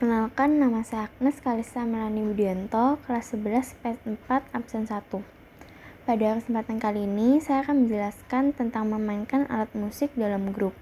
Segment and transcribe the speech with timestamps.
[0.00, 4.96] Perkenalkan, nama saya Agnes Kalista Melani Budianto, kelas 11 PS4 absen 1.
[6.08, 10.72] Pada kesempatan kali ini, saya akan menjelaskan tentang memainkan alat musik dalam grup.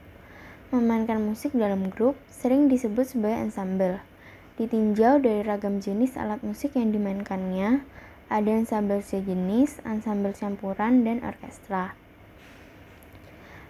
[0.71, 3.99] Memainkan musik dalam grup sering disebut sebagai ensemble.
[4.55, 7.83] Ditinjau dari ragam jenis alat musik yang dimainkannya,
[8.31, 11.99] ada ensemble sejenis, ensemble campuran, dan orkestra.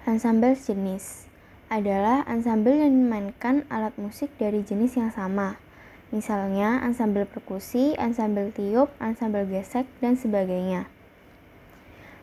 [0.04, 1.27] Ensemble jenis
[1.68, 5.60] adalah ensemble yang dimainkan alat musik dari jenis yang sama.
[6.08, 10.88] Misalnya ensemble perkusi, ensemble tiup, ensemble gesek, dan sebagainya.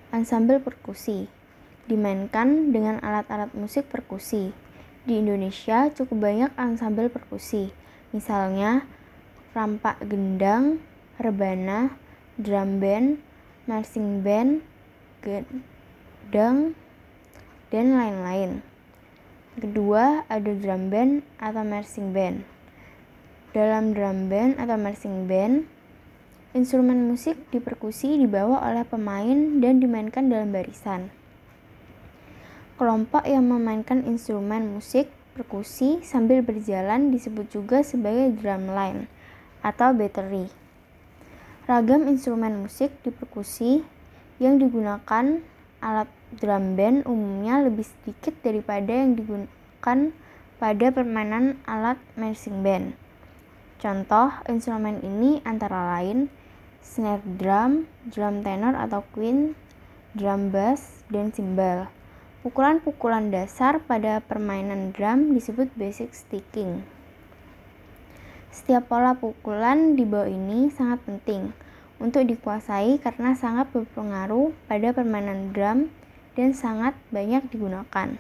[0.09, 1.29] Ensemble perkusi
[1.85, 4.49] dimainkan dengan alat-alat musik perkusi.
[5.05, 7.69] Di Indonesia cukup banyak ensemble perkusi.
[8.09, 8.89] Misalnya
[9.53, 10.81] rampak gendang,
[11.21, 11.93] rebana,
[12.41, 13.21] drum band,
[13.69, 14.65] marching band,
[15.21, 16.73] gendang,
[17.69, 18.65] dan lain-lain.
[19.55, 22.43] Kedua, ada drum band atau marching band.
[23.55, 25.63] Dalam drum band atau marching band,
[26.51, 31.07] instrumen musik diperkusi dibawa oleh pemain dan dimainkan dalam barisan.
[32.75, 35.07] Kelompok yang memainkan instrumen musik
[35.39, 39.07] perkusi sambil berjalan disebut juga sebagai drum line
[39.63, 40.51] atau battery.
[41.63, 43.87] Ragam instrumen musik diperkusi
[44.43, 45.39] yang digunakan
[45.79, 49.99] alat drum band umumnya lebih sedikit daripada yang digunakan
[50.55, 52.95] pada permainan alat marching band.
[53.79, 56.31] Contoh instrumen ini antara lain
[56.85, 59.57] snare drum, drum tenor atau queen,
[60.15, 61.89] drum bass, dan cymbal.
[62.45, 66.85] Pukulan-pukulan dasar pada permainan drum disebut basic sticking.
[68.53, 71.51] Setiap pola pukulan di bawah ini sangat penting
[71.99, 75.91] untuk dikuasai karena sangat berpengaruh pada permainan drum
[76.35, 78.19] dan sangat banyak digunakan.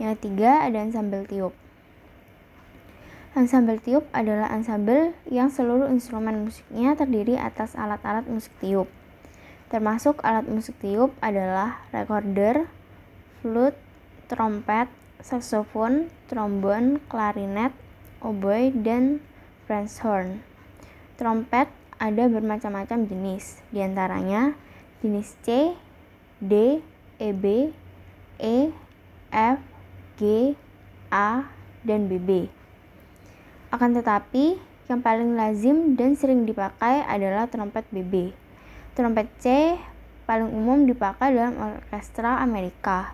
[0.00, 1.54] Yang ketiga ada ensemble tiup.
[3.34, 8.86] Ensemble tiup adalah ensemble yang seluruh instrumen musiknya terdiri atas alat-alat musik tiup.
[9.70, 12.70] Termasuk alat musik tiup adalah recorder,
[13.42, 13.78] flute,
[14.30, 14.86] trompet,
[15.18, 17.74] saxophone, trombon, klarinet,
[18.22, 19.18] oboe, dan
[19.66, 20.44] French horn.
[21.18, 21.66] Trompet
[21.98, 24.54] ada bermacam-macam jenis, di antaranya
[25.02, 25.74] jenis C,
[26.38, 26.82] D,
[27.18, 27.70] EB,
[28.40, 28.56] E,
[29.30, 29.58] F,
[30.18, 30.54] G,
[31.10, 31.46] A,
[31.84, 32.48] dan BB.
[33.74, 38.36] Akan tetapi, yang paling lazim dan sering dipakai adalah trompet BB.
[38.94, 39.74] Trompet C
[40.24, 43.12] paling umum dipakai dalam orkestra Amerika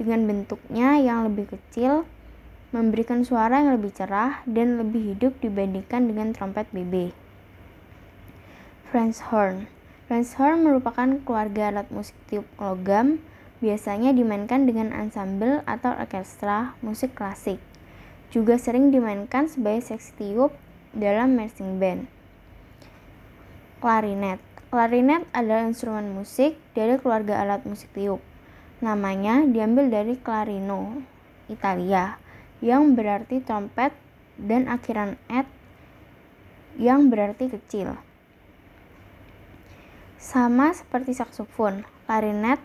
[0.00, 2.08] dengan bentuknya yang lebih kecil,
[2.72, 7.12] memberikan suara yang lebih cerah dan lebih hidup dibandingkan dengan trompet BB.
[8.88, 9.68] French horn.
[10.08, 13.22] French horn merupakan keluarga alat musik tiup logam,
[13.60, 17.60] biasanya dimainkan dengan ensemble atau orkestra musik klasik.
[18.32, 20.52] Juga sering dimainkan sebagai seksi tiup
[20.96, 22.08] dalam marching band.
[23.80, 24.40] Klarinet.
[24.70, 28.22] Klarinet adalah instrumen musik dari keluarga alat musik tiup.
[28.80, 31.04] Namanya diambil dari clarino,
[31.52, 32.16] Italia,
[32.64, 33.92] yang berarti trompet
[34.40, 35.44] dan akhiran et
[36.80, 37.98] yang berarti kecil.
[40.20, 42.62] Sama seperti saksofon, klarinet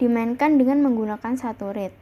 [0.00, 1.92] dimainkan dengan menggunakan satu reed.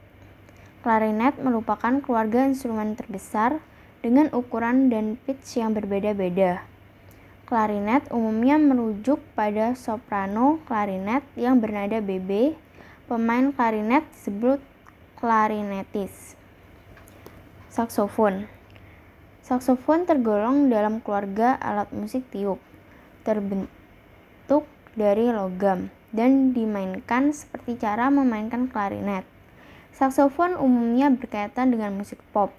[0.87, 3.59] Klarinet merupakan keluarga instrumen terbesar
[3.99, 6.63] dengan ukuran dan pitch yang berbeda-beda.
[7.51, 12.55] Klarinet umumnya merujuk pada soprano klarinet yang bernada BB.
[13.11, 14.63] Pemain klarinet disebut
[15.19, 16.39] klarinetis.
[17.75, 18.47] Saksofon
[19.43, 22.63] Saksofon tergolong dalam keluarga alat musik tiup.
[23.27, 29.29] Terbentuk dari logam dan dimainkan seperti cara memainkan klarinet.
[29.93, 32.55] Saksofon umumnya berkaitan dengan musik pop,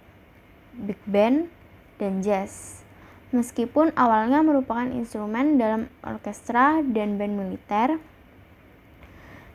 [0.75, 1.49] big band,
[1.97, 2.83] dan jazz.
[3.29, 8.01] Meskipun awalnya merupakan instrumen dalam orkestra dan band militer,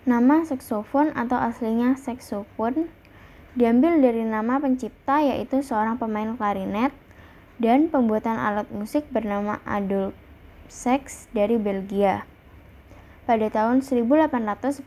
[0.06, 2.86] nama saksofon atau aslinya saksofon
[3.58, 6.94] diambil dari nama pencipta yaitu seorang pemain klarinet
[7.58, 10.14] dan pembuatan alat musik bernama Adolf
[10.66, 12.33] Sax dari Belgia
[13.24, 14.84] pada tahun 1846.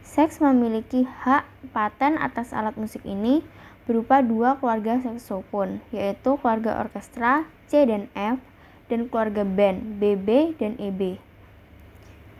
[0.00, 3.44] Seks memiliki hak paten atas alat musik ini
[3.84, 8.40] berupa dua keluarga saksofon, yaitu keluarga orkestra C dan F
[8.90, 11.20] dan keluarga band BB dan EB.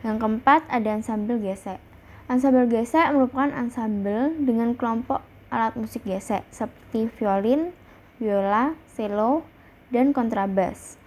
[0.01, 1.79] Yang keempat ada ensemble gesek.
[2.27, 5.21] Ensemble gesek merupakan ensemble dengan kelompok
[5.53, 7.71] alat musik gesek seperti violin,
[8.17, 9.45] biola, cello,
[9.93, 10.97] dan kontrabas.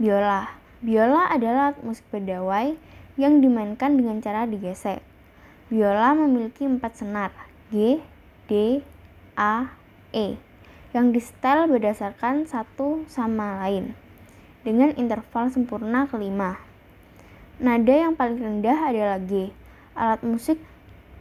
[0.00, 2.74] Biola Biola adalah musik berdawai
[3.14, 4.98] yang dimainkan dengan cara digesek.
[5.70, 7.30] Biola memiliki empat senar,
[7.70, 8.02] G,
[8.50, 8.82] D,
[9.38, 9.78] A,
[10.10, 10.34] E,
[10.90, 13.94] yang disetel berdasarkan satu sama lain
[14.66, 16.58] dengan interval sempurna kelima.
[17.62, 19.54] Nada yang paling rendah adalah G.
[19.94, 20.58] Alat musik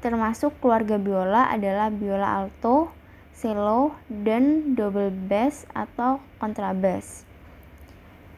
[0.02, 2.90] termasuk keluarga biola adalah biola alto,
[3.38, 7.30] cello, dan double bass atau kontrabas.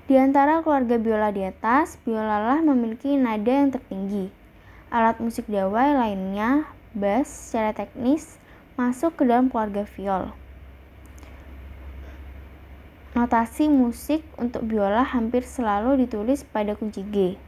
[0.03, 4.27] Di antara keluarga biola di atas, biola lah memiliki nada yang tertinggi.
[4.91, 8.35] Alat musik dawai lainnya, bass, secara teknis
[8.75, 10.35] masuk ke dalam keluarga viol.
[13.15, 17.39] Notasi musik untuk biola hampir selalu ditulis pada kunci G.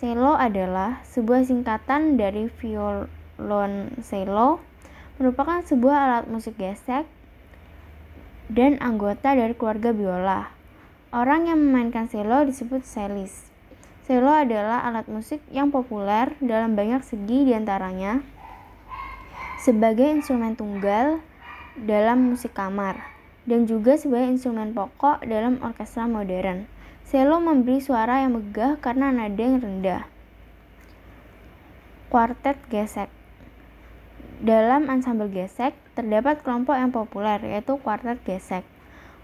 [0.00, 4.64] Cello adalah sebuah singkatan dari violoncello,
[5.20, 7.04] merupakan sebuah alat musik gesek
[8.48, 10.55] dan anggota dari keluarga biola.
[11.14, 13.46] Orang yang memainkan cello disebut cellist.
[14.10, 18.26] Cello adalah alat musik yang populer dalam banyak segi di antaranya
[19.62, 21.22] sebagai instrumen tunggal
[21.78, 23.06] dalam musik kamar
[23.46, 26.66] dan juga sebagai instrumen pokok dalam orkestra modern.
[27.06, 30.10] Cello memberi suara yang megah karena nada yang rendah.
[32.10, 33.06] Kuartet gesek
[34.42, 38.66] Dalam ansambel gesek, terdapat kelompok yang populer, yaitu kuartet gesek.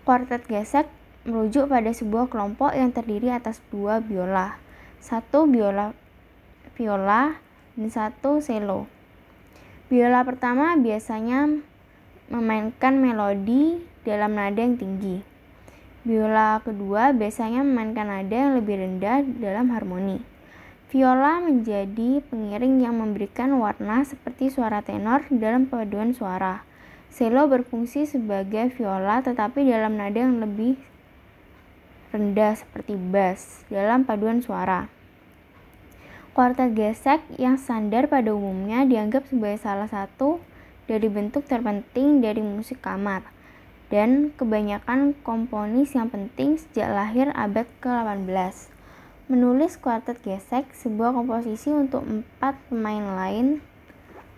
[0.07, 0.87] Kuartet gesek
[1.23, 4.59] merujuk pada sebuah kelompok yang terdiri atas dua biola,
[4.99, 5.95] satu biola
[6.75, 7.39] viola
[7.79, 8.91] dan satu cello.
[9.87, 11.63] Biola pertama biasanya
[12.33, 15.21] memainkan melodi dalam nada yang tinggi.
[16.03, 20.19] Biola kedua biasanya memainkan nada yang lebih rendah dalam harmoni.
[20.91, 26.67] Viola menjadi pengiring yang memberikan warna seperti suara tenor dalam paduan suara.
[27.13, 30.81] Cello berfungsi sebagai viola tetapi dalam nada yang lebih
[32.13, 34.93] rendah seperti bass dalam paduan suara.
[36.33, 40.41] Kuartet gesek yang standar pada umumnya dianggap sebagai salah satu
[40.89, 43.25] dari bentuk terpenting dari musik kamar
[43.93, 48.73] dan kebanyakan komponis yang penting sejak lahir abad ke-18.
[49.29, 53.61] Menulis kuartet gesek, sebuah komposisi untuk empat pemain lain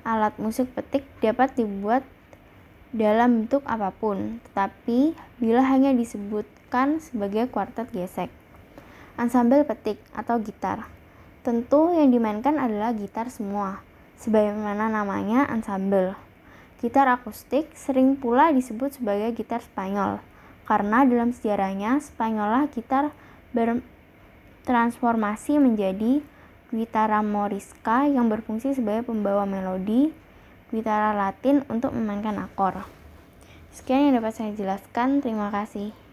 [0.05, 2.05] alat musik petik dapat dibuat
[2.95, 5.91] dalam bentuk apa pun, tetapi bila hanya
[6.99, 8.27] sebagai kuartet gesek.
[9.15, 10.91] Ansambel petik atau gitar.
[11.47, 13.79] Tentu yang dimainkan adalah gitar semua,
[14.19, 16.19] sebagaimana namanya ansambel.
[16.83, 20.19] Gitar akustik sering pula disebut sebagai gitar Spanyol,
[20.67, 23.15] karena dalam sejarahnya Spanyol gitar
[23.55, 26.19] bertransformasi menjadi
[26.75, 30.11] gitara morisca yang berfungsi sebagai pembawa melodi,
[30.75, 32.83] gitara Latin untuk memainkan akor.
[33.71, 35.23] Sekian yang dapat saya jelaskan.
[35.23, 36.04] Terima kasih.